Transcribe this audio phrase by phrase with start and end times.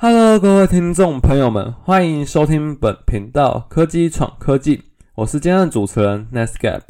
[0.00, 4.80] Hello，各位听众朋友们，欢迎收听本频道科技闯科技，
[5.16, 6.82] 我是今天的主持人 Nesgap。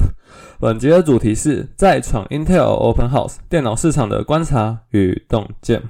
[0.59, 5.81] 本节的主题是在闯 Intel Open House 电脑市场的观察与洞见。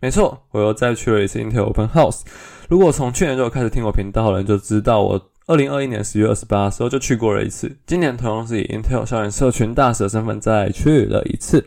[0.00, 2.22] 没错，我又再去了一次 Intel Open House。
[2.68, 7.78] 如果从去年就开始听我频道的人就知道，我二零二一年十月二十八的时候就去过了一次。
[7.86, 11.64] 今年同样是以 Intel 校园社群大使的身份再去了一次。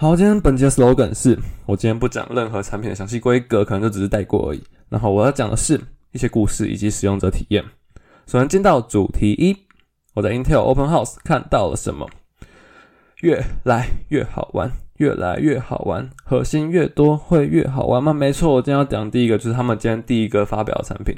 [0.00, 4.62] 好，今天本节 slogan 是我今天不讲任何产品的详细规格，可能就只是带过而已。
[4.88, 5.78] 然后我要讲的是
[6.12, 7.62] 一些故事以及使用者体验。
[8.26, 9.54] 首先进到主题一，
[10.14, 12.08] 我在 Intel Open House 看到了什么？
[13.20, 18.14] 越来越好玩，越来越好玩，核心越多会越好玩吗？
[18.14, 21.14] 没错，我今天要讲第一个就是他们今天第一个发表的产品，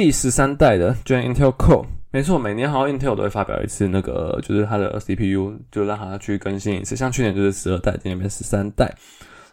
[0.00, 1.84] 第十三代的就 Intel Core。
[2.10, 6.96] 没错，每年好像 Intel 都会发表一次那个，就是它的 CPU，就让它去更新一次。
[6.96, 8.90] 像去年就是十二代，今年变十三代。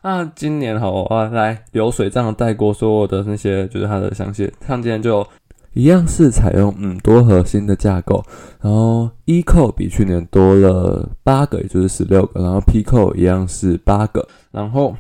[0.02, 4.49] 那今年好啊，来流水账带过所有的那些，就是它的详细。
[4.65, 5.27] 像今年就
[5.73, 8.23] 一样是采用嗯多核心的架构，
[8.61, 14.95] 然后 E core 比去年多了八个，也就是十六个，然后 P core 一样是八个，然后。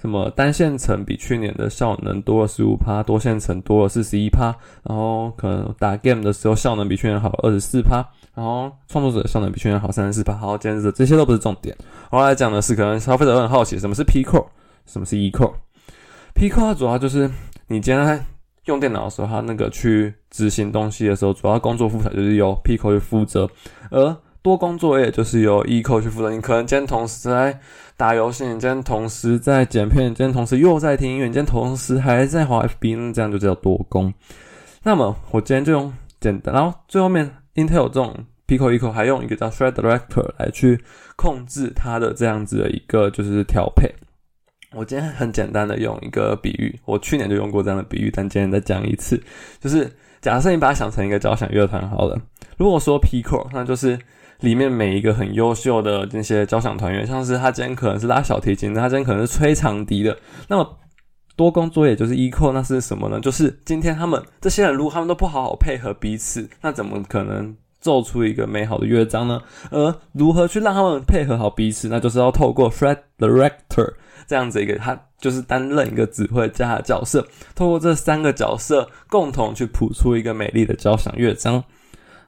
[0.00, 4.46] 什么单线程比去年的效能多了十五趴，多线程多了四十一趴，
[4.82, 7.96] 然后可能打 game 的时候效能比去年好二十四趴，
[8.34, 10.34] 然后创作者效能比去年好三十四趴。
[10.34, 11.76] 好，接着这些都不是重点，
[12.10, 14.46] 我来讲的是可能消费者很好奇，什么是 P core，
[14.86, 17.30] 什么是 E core？P core 主要就是
[17.66, 18.24] 你今天
[18.64, 23.46] 用电脑的时候，它那个去执行东西的时候，主要工作负载就是由 P core 去负责，
[23.90, 26.30] 而多工作业就是由 E core 去负责。
[26.30, 27.60] 你可能今天同时在
[28.00, 34.10] 打游戏，你今天同时在剪片，你今天同时又在听音乐，你今天同时还在滑 FB，那这样就叫多工。
[34.82, 40.82] 那么我今天就用简单，然后最后面 Intel 这种 Pico Eco 还用一个叫 Thread Director 来去
[41.14, 43.94] 控制它的这样子的一个就是调配。
[44.72, 49.22] 我今天很简单的用一个比喻，我去年就用过这样的比喻，但今天再讲一次，
[49.60, 49.86] 就是
[50.22, 52.18] 假设你把它想成一个交响乐团好了，
[52.56, 53.98] 如果说 Pico，那就是
[54.40, 60.16] 里面每一个很优秀的那些交响团员，像是他今天可能是拉小提琴的，他今天可能是吹长笛的。
[60.48, 60.78] 那么
[61.36, 63.18] 多工作也就是 e q 那是什么呢？
[63.20, 69.40] 就是今天他们这些人如果他们都不好好配合彼此，那怎么可能奏出一个美好的乐章呢？
[69.70, 73.94] 而如何去让他们配合好彼此，那就是要透过 Fred Director
[74.26, 81.62] 这样子一个，他就是担任一个指挥家的角色，透过这三个角色共同去谱出一个美丽的交响乐章。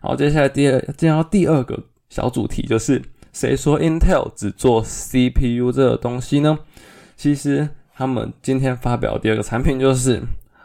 [0.01, 1.79] 好，接下来第二进到第二个。
[2.13, 3.01] 小主题就是
[3.33, 6.59] 谁说 Intel 只做 CPU 这个东西呢？
[7.17, 10.21] 其实他们今天发表第二个产品就是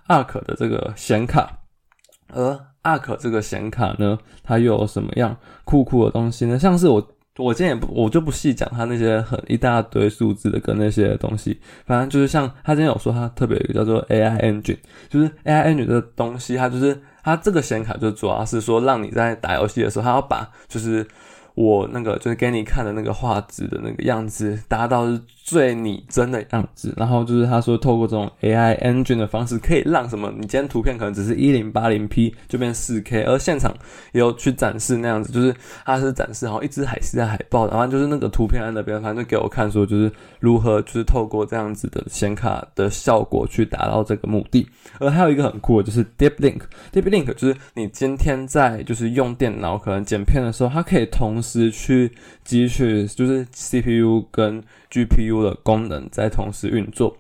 [0.10, 1.60] Arc 的这个显卡，
[2.34, 6.60] 而 Arc 这个显卡呢，它又有什么样酷酷的东西呢？
[6.60, 21.08] 像是我我今天也不我就不细讲它那些很一大堆数字的跟那些东西，反正就是像他今天有说它特别有一个叫做 AI Engine，就是 AI Engine 的东西，它就是它这个显卡就主要是说让你在打游戏的时候，它要把就是。
[21.58, 25.08] 我那个就是给你看的那个画质的那个样子，达到
[25.48, 26.94] 最拟真的样子。
[26.98, 30.30] 然后就是他说，透过这种 AI engine 的方式，可以让什么？
[30.36, 33.74] 你今天图片可能只是一零八零 P 就变四 K，而现场
[34.12, 44.68] 也有去展示那样子，就是他是展示好一只海狮在海报，然后就是那个图片在那边，反正就给我看说，就是如何就是透过这样子的显卡的效果去达到这个目的。
[45.00, 51.38] 而还有一个很酷的就是 Deep Link，Deep Link 就是你今天在就是用电脑可能剪片的时候，它可以同。
[51.48, 52.12] 时去
[52.46, 57.18] 汲取，就是 CPU 跟 GPU 的功能在同时运作。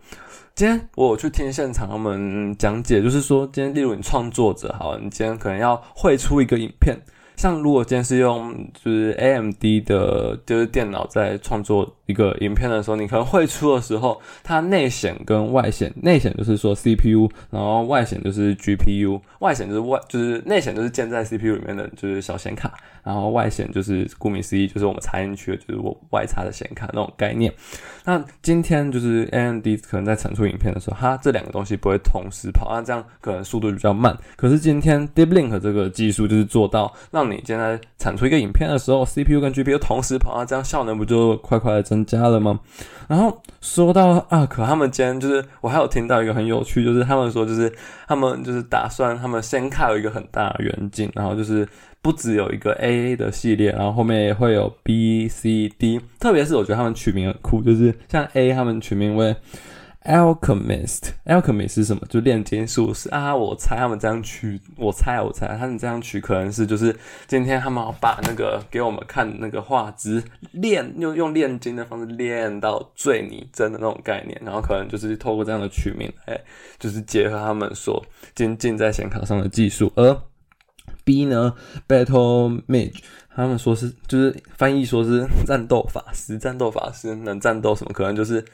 [0.55, 6.97] 今天我去听现场他们讲解，就是说，今天例如你创作者，好，你今天可能要绘出一个影片。
[7.37, 27.53] 像如果今天是用就是 AMD 的，就是电脑在创作一个影片的时候，你可能会出的时候，它内显跟外显，内显就是说 CPU，然后外显就是 GPU，外显就是外就是内显就是建在 CPU 里面的就是小显卡，然后外显就是顾名思义就是我们插进去的就是我外插的显卡那种概念。
[28.03, 34.17] 那今天就是 AMD 可能在产出影片的时候，它这两个东西不会同时跑，那这样可能速度比较慢。
[34.35, 42.59] 可是今天 Deep Link 这个技术就是做到让你现在产出一个影片的时候，CPU 跟 GPU 同时跑，那这样效能不就快快的增加了吗？
[43.07, 47.71] 然后说到啊，可他们今天就是我还有听到一个很有趣，就是他们说就是
[48.07, 51.67] 他们就是打算他们先开有一个很大的远景，然后就是
[52.01, 59.35] 不只有一个 AA 的系列，然后后面也会有 B、C、D，特别是我觉得他们取名很酷，就是像 A 他们取名为。
[60.07, 62.01] Alchemist，Alchemist 是什么？
[62.09, 63.35] 就炼金术士啊！
[63.35, 66.95] 我猜他们这样取，我猜我猜他们这样取可能是就是
[67.27, 70.23] 今天他们要把那个给我们看那个画质
[70.53, 76.39] 炼，用用炼金的方式炼到最拟真的那种概念，然后可能就是透过这样的取名，哎，
[76.79, 78.01] 就是结合他们所
[78.33, 79.91] 精进在显卡上的技术。
[79.97, 80.17] 而
[81.03, 81.53] B 呢
[81.85, 82.99] ，Battle Mage，
[83.35, 87.91] 他们说是就是翻译说是战斗法师，战斗法师能战斗什么？
[87.91, 88.45] 可能就是。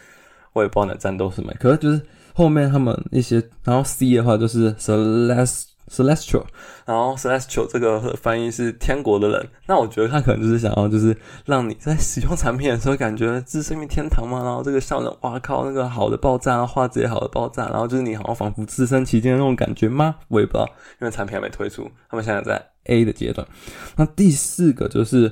[0.53, 2.01] 我也不知道哪战斗什么，可是就是
[2.33, 6.43] 后面他们一些，然后 C 的话就是 celest celestial，
[6.85, 11.15] 然后 celestial 这个翻译是天国的人，那我觉得他可能就是想要就是
[11.45, 20.15] 让你在使用产品的时候感觉这是生命天堂嘛，然后这个效能，哇靠，那个好的爆炸，画质也好的爆炸，然后就是你好像仿佛置身其间的那种感觉吗？
[20.29, 20.65] 我也不知道，
[21.01, 23.47] 因为产品还没推出，他们现在在 A 的阶段。
[23.95, 25.31] 那第四个就是。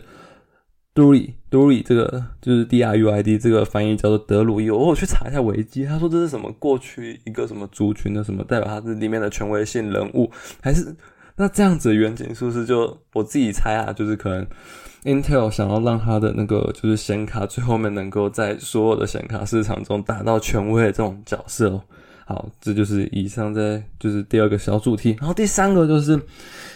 [0.93, 4.69] Druid，Druid 这个就是 D R U I D 这个翻译叫做德鲁伊。
[4.69, 10.29] 我我去查一下维基，他说这是什么过去一个什么族群的什么代表，他是里面的权威性人物，
[10.61, 10.93] 还是
[11.37, 13.93] 那这样子的远景是不是就我自己猜啊？
[13.93, 14.45] 就是可能
[15.03, 21.79] Intel 想要让他的那个就是显卡最后面能够在所有的显卡市场中达到权威的这种角色。
[22.25, 26.19] 好，这就是以上在就是第二个小主题，然后第三个就是。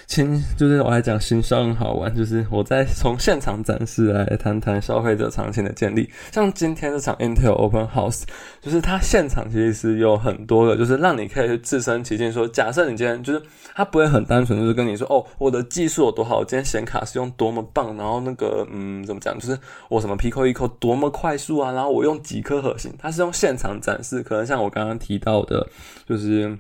[0.08, 6.10] 亲，就是我来讲新商好玩，就是我在从现场展示来谈谈消费者场景的建立。
[6.32, 8.24] 像今天这场 Intel Open House，
[8.62, 12.32] 就是它现场其实是有很多的，就是让你可以去置身其境。
[12.32, 13.42] 说假设你今天就是
[13.74, 19.58] 它不会很单纯，就是跟你说哦，我的技术有多好，我今天显卡是用多么棒，然后那个嗯怎么讲，就是
[19.90, 24.22] 我什么 Pico Eco 多么快速啊，然后我用几颗核心，它是用现场展示。
[24.22, 25.68] 可能像我刚刚提到的，
[26.08, 26.58] 就是。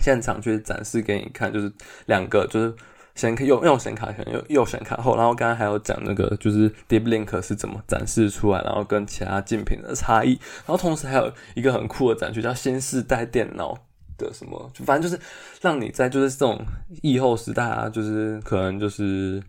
[0.00, 1.72] 现场去展示给你看，就是
[2.06, 2.74] 两个，就是
[3.14, 13.74] 显卡用用显卡前右右显卡后，然后刚刚还有讲那个就是 Deep Link 是怎么展示出来，然后跟其他竞品的差异，然后同时还有一个很酷的展区叫新世代电脑
[14.18, 15.22] 的什么，就反正就是
[15.60, 16.62] 让你在就是这种
[17.02, 19.42] 疫后时代啊，就是可能就是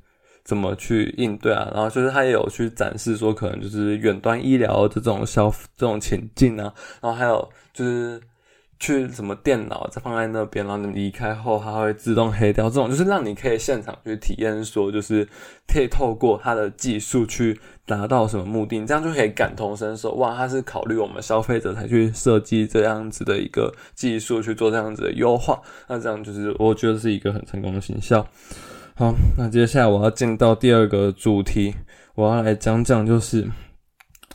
[0.45, 8.21] 怎么去应对啊，然后就是他也有去展示说可能就是远端医疗的这种消这种情境啊，然后还有就是。
[8.79, 15.27] 去什么电脑再放在那边，然后你离开后它会自动黑掉，这种就是让你可以现场去体验，说就是
[15.67, 20.13] 可以透过它的技术去达到什么目的，你这样就可以感同身受。
[20.13, 28.23] 哇，它是考虑我们消费者才去设计这样子的一个技术去做这样子的优化，那这样就是我觉得是一个很成功的形象。
[28.95, 31.73] 好，那接下来我要进到第二个主题，
[32.13, 33.47] 我要来讲讲就是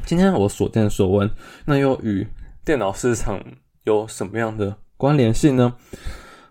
[0.04, 1.30] 今天我所见所闻，
[1.66, 2.26] 那又与
[2.64, 3.40] 电脑市场。
[3.84, 5.74] 有什么样的关联性呢？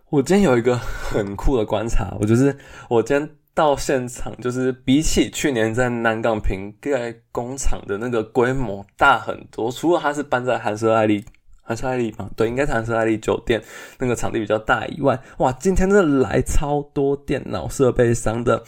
[0.10, 2.57] 我今天有一个很酷的观察，我就是
[2.89, 9.72] 我今天到现场，就是比起去年在南港瓶盖工厂的那个规模大很多。
[9.72, 11.24] 除了它是搬在韩舍爱丽，
[11.62, 13.62] 韩舍爱丽嘛，对，应该是韩舍爱丽酒店
[13.98, 18.63] 那个场地比较大以外，哇，今天真的来超多电脑设备商的。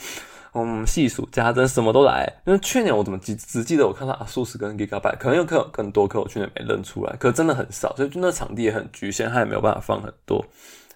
[0.54, 10.46] 嗯，细数家珍什么都来，因为去年我怎么记只记得我看到啊数十跟 Gigabyte，可能有可能更多，可我去年没认出来，可真的很少，所以就那场地也很局限，他也没有办法放很多。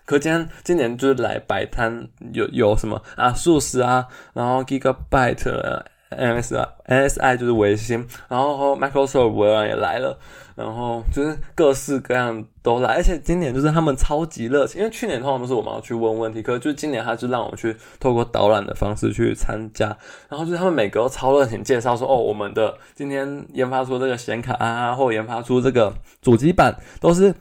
[0.06, 5.52] 可今天今年就是来摆摊，有有什么啊数十啊，然后 Gigabyte。
[5.52, 10.18] 啊 S I S I 就是维新，然后 Microsoft 微软也来了，
[10.56, 19.88] 然后就是各式各样都来，而且今年就是他们超级热情，因为去年通常都是我们要去问问题，可是就是今年他就让我去透过导览的方式去参加，
[20.30, 27.34] 然后就是他们每个都超热情介绍说，哦，我们的今天研发出这个显卡啊，或研发出这个主机板都是。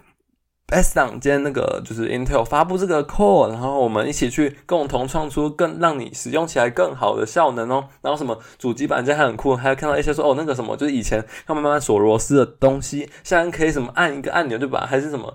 [0.68, 7.88] S 档间那个就是 Intel 发布这个 Core，然后我们一起去共同创出更让你使用起来更好的效能哦。
[8.02, 15.32] 然后什么主机板件还很酷，还有看到一些说哦那个什么就是以前要慢慢锁螺丝的东西，现在可以什么按一个按钮就把还是什么，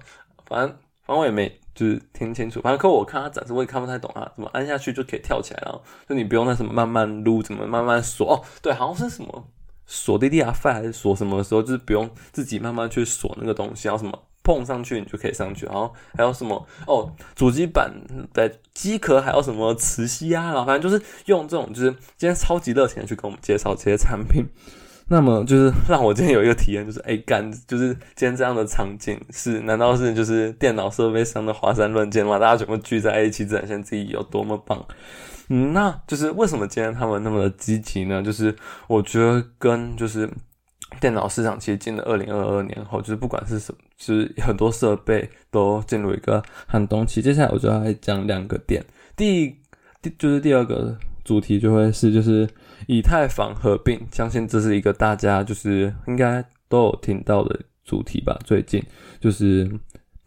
[0.47, 0.69] 反正
[1.05, 2.59] 反正我也没就是听清楚。
[2.61, 8.43] 反正可我看他展示我也看不太懂啊，怎么按下去就可以跳起来了，就你不用那什么慢慢撸，怎么慢慢锁哦。
[8.61, 9.47] 对，好像是什么
[9.85, 14.19] 锁 DDR5 还是锁什么的时候，就是不用自己慢慢去锁那个东西，然后什么。
[14.43, 17.13] 碰上去你就可以上去，然后还有什么哦？
[17.35, 17.91] 主机板
[18.33, 20.45] 的机壳还有什么磁吸啊？
[20.45, 24.45] 然后反正就是用这种，就是今天超级热情的去跟我们介绍这些产品。
[25.07, 29.59] 那么就是让我今天有一个体验，就是哎干，就是今天这样的场景是？
[29.61, 32.39] 难道是就是电脑设备上的华山论剑吗？
[32.39, 34.85] 大家全部聚在一起展现自己有多么棒？
[35.49, 38.23] 嗯，那就是为什么今天他们那么的积极呢？
[38.23, 38.55] 就是
[38.87, 40.29] 我觉得跟就是。
[40.99, 47.21] 电脑市场其实进了二零二二年后，就是不管是什么，就是很多设备都进入一个寒冬期。
[47.21, 48.83] 接下来我就要来讲两个点，
[49.15, 49.55] 第
[50.01, 52.47] 第就是第二个主题就会是就是
[52.87, 58.37] 以太坊合并，相信这是一个大家就是应该都有听到的主题吧。
[58.43, 58.83] 最近
[59.19, 59.69] 就是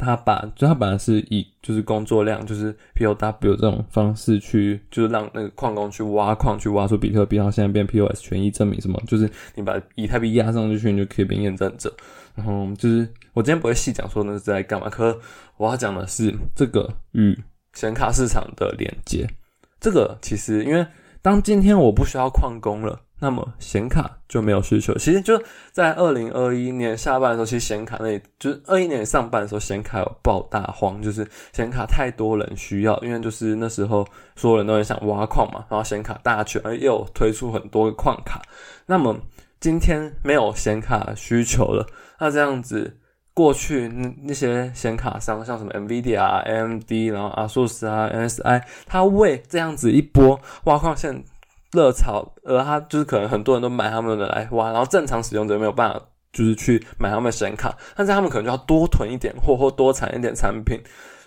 [0.05, 11.93] 他把，就他本来是以就是工作量，就是 POW 这种方式去，就是让那个矿工去挖矿，去挖出比特币，然后现在变 POS 权益证明什么，就是你把以太币压上去，你就可以变验证者。
[12.35, 15.19] 然后就是我今天不会细讲说那是在干嘛，可
[15.57, 17.37] 我要讲的是这个与
[17.73, 19.27] 显卡市场的连接。
[19.81, 20.87] 这个其实因为
[21.23, 23.01] 当今天我不需要矿工了。
[23.25, 24.93] 那么显卡就没有需求。
[24.99, 38.43] 其实就在二零二一年下半的时候，其实显卡那里就是二一年上半的时候，显卡有爆大荒，就是显卡太多人需要，因为就是那时候所有人都很想挖矿嘛，然后显卡大全，而又推出很多矿卡。
[38.85, 39.17] 那么
[39.59, 41.87] 今天没有显卡需求了，
[42.21, 42.95] 那这样子
[43.33, 51.25] 过去那那些显卡商，像什么 NVIDIA 啊、AMD，然后阿硕斯啊、NSI，它为这样子一波挖矿线。
[51.75, 56.01] 热潮，而他就是可能很多人都买他们的来挖，然后正常使用者没有办法，
[56.33, 60.81] 就是去买他们的显卡，但是他们可能就要多囤一点货或多产一点产品，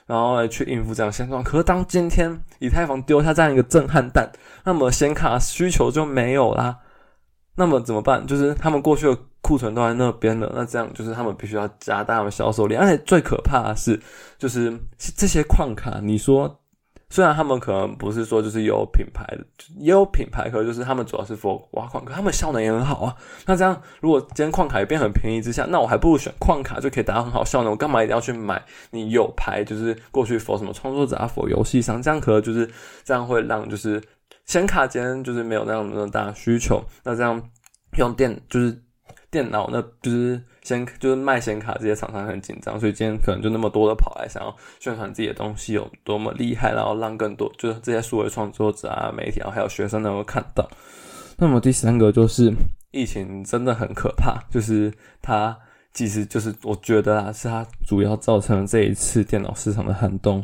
[0.05, 1.43] 然后来去应付这样现状。
[1.43, 4.31] 可是当今天以太坊丢下这样一个震撼弹，
[4.63, 6.77] 那么显卡需求就没有啦，
[7.57, 8.25] 那么怎么办？
[8.25, 14.01] 就是他们过去的库存都在那边了，那这样就是他们必须要加大他们销售量，而且最可怕的是，
[14.37, 16.59] 就是这些矿卡，你说。
[17.09, 19.45] 虽然他们可能不是说就是有品牌的，
[19.77, 23.15] 也有品牌，可就是他们主要是 for 挖矿，可他们效能也很好啊。
[23.45, 27.71] 那这样，如果今天矿卡也变很便宜之下，那我还不如选矿卡就可以达到很好效能。
[27.71, 28.61] 我干嘛一定要去买
[28.91, 29.63] 你有牌？
[29.63, 32.69] 就是过去 for 什么创作者啊，for 游戏商，这样可能就是
[33.05, 34.03] 这样会让就是
[34.45, 36.83] 显卡今天就是没有那样那么大需求。
[37.03, 37.41] 那这样
[37.97, 38.83] 用电就是
[39.31, 40.43] 电脑，那就是。
[40.67, 50.69] 先就是卖显卡这些厂商很紧张，所以今天可能就那么多的跑来想要宣传自己的东西有多么厉害，然后让更多就是这些数位创作者啊、媒体啊还有学生能够看到。
[51.37, 52.51] 那么第三个就是
[52.91, 55.57] 疫情真的很可怕，就是它
[55.93, 60.43] 其实就是我觉得啊，是它主要造成了这一次电脑市场的寒冬。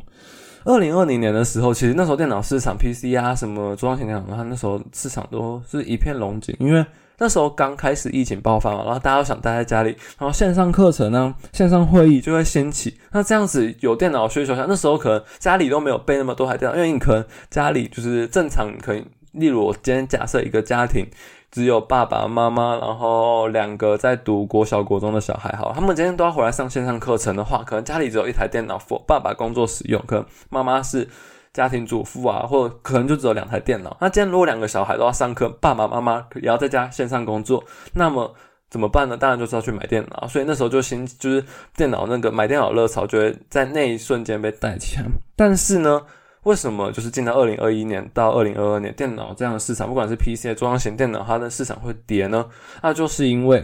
[0.64, 6.86] 二零二零年的时候，其实那时候电脑市场 PC 啊什么中型电脑，它那时候市场都是一片龙井，因为。
[7.20, 12.98] 那时候刚开始疫情爆发嘛，然后大家都想待在家里，然后线上课程呢、线上会议就会兴起。
[13.12, 21.06] 那这样子有电脑需求下，那时候可能家里都没有备那么多台电脑，因为你可能家里就是正常，可以，例如我今天假设一个家庭
[21.52, 31.08] 只有爸爸妈妈，然后两个在读国小国中的小孩，好，他们今天都要回来上线上课程的话，可能家里只有一台电脑，for 爸爸工作使用，可能妈妈是。
[31.54, 33.96] 家庭主妇啊，或者可能就只有两台电脑。
[34.02, 38.34] 那今天如果两个小孩都要上课，爸爸妈妈也要在家线上工作，那么
[38.72, 39.16] 怎么办呢？
[39.16, 40.28] 当然就是要去买电脑。
[40.28, 41.46] 所以那时候就新就是
[41.76, 45.06] 电脑那个买电脑热潮就会在那一瞬间被带起来。
[45.36, 46.02] 但是呢，
[46.42, 52.46] 为什么就是进到二零二一年到二零二二年，电脑这样的市场，不管是 PC 中央型电脑，它的市场会跌呢？
[52.82, 53.64] 那就是因为。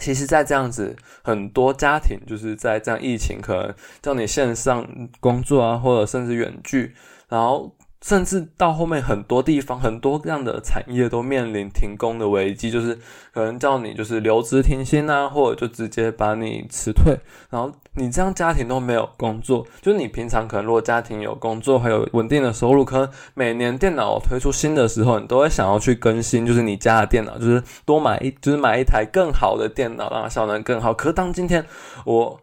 [0.00, 4.84] 其实，在这样子，很多家庭就是在这样疫情，可能叫你线上
[5.20, 6.94] 工作啊，或者甚至远距，
[7.28, 7.72] 然后。
[8.02, 12.98] 甚至到后面很多地方，很多这样的产业都面临停工的危机，就是
[13.32, 17.18] 可能叫你就是留职停薪啊，或者就直接把你辞退。
[17.50, 30.94] 然后你这样家庭都没有工作，就是你平常可能如果家庭有工作，还有稳定的收入，可能每年电脑推出新的时候，你都会想要去更新，就是你家的电脑，就是多买一，就是买一台更好的电脑，让它效能更好。
[30.94, 31.64] 可是当今天
[32.04, 32.40] 我。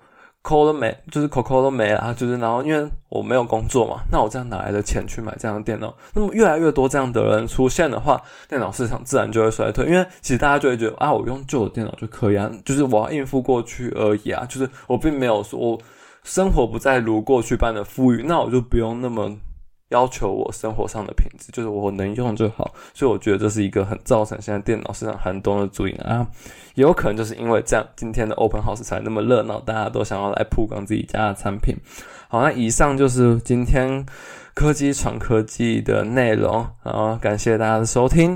[0.47, 5.93] 扣都没，就是扣扣都没了，就是然后因为我没有工作嘛，那我这样哪来的钱去买这样的电脑？
[6.13, 9.85] 那么越来越多这样的人出现的话，电脑市场自然就会衰退。
[9.85, 15.77] 因为其实大家就会觉得啊，我用旧的电脑就可以啊，就是我要应付过去而已啊，就是我并没有说我
[16.23, 19.35] 生活不再如过去般的富裕，那我就不用那么。
[19.89, 26.27] 要求我生活上的品质，就是我能用就好，所以我觉得这是一个很造成现在电脑市场寒冬的主因啊，
[26.73, 31.75] 也有可能就是因为这样，今天的 Open House 才那么热闹，大家都想要来曝光自己家的产品。
[32.27, 34.03] 好，那以上就是今天
[34.55, 38.35] 科技闯科技的内容，然后感谢大家的收听。